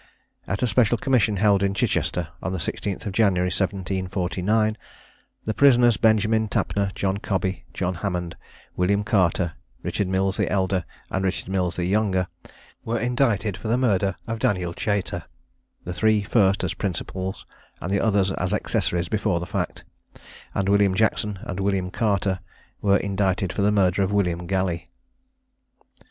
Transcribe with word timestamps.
At 0.47 0.63
a 0.63 0.67
special 0.67 0.97
commission 0.97 1.37
held 1.37 1.61
at 1.61 1.75
Chichester, 1.75 2.29
on 2.41 2.51
the 2.53 2.57
16th 2.57 3.05
of 3.05 3.13
January 3.13 3.51
1749, 3.51 4.75
the 5.45 5.53
prisoners 5.53 5.97
Benjamin 5.97 6.47
Tapner, 6.47 6.91
John 6.95 7.17
Cobby, 7.17 7.65
John 7.71 7.93
Hammond, 7.93 8.35
William 8.75 9.03
Carter, 9.03 9.53
Richard 9.83 10.07
Mills 10.07 10.37
the 10.37 10.49
elder, 10.51 10.85
and 11.11 11.23
Richard 11.23 11.49
Mills 11.49 11.75
the 11.75 11.85
younger, 11.85 12.25
were 12.83 12.99
indicted 12.99 13.55
for 13.55 13.67
the 13.67 13.77
murder 13.77 14.15
of 14.25 14.39
Daniel 14.39 14.73
Chater; 14.75 15.25
the 15.83 15.93
three 15.93 16.23
first 16.23 16.63
as 16.63 16.73
principals, 16.73 17.45
and 17.79 17.91
the 17.91 18.01
others 18.01 18.31
as 18.31 18.55
accessories 18.55 19.07
before 19.07 19.39
the 19.39 19.45
fact; 19.45 19.83
and 20.55 20.67
William 20.67 20.95
Jackson 20.95 21.37
and 21.43 21.59
William 21.59 21.91
Carter 21.91 22.39
were 22.81 22.97
indicted 22.97 23.53
for 23.53 23.61
the 23.61 23.71
murder 23.71 24.01
of 24.01 24.11
William 24.11 24.47
Galley. 24.47 24.89